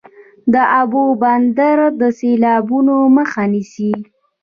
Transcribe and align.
د 0.53 0.55
اوبو 0.79 1.03
بندونه 1.21 1.85
د 1.99 2.01
سیلابونو 2.19 2.95
مخه 3.17 3.43
نیسي 3.51 3.91